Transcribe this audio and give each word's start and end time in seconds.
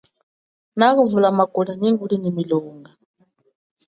Nakuvulama 0.77 1.43
kulia 1.53 1.73
nyi 1.81 1.89
nguli 1.93 2.15
nyi 2.19 2.29
milimo. 2.37 2.73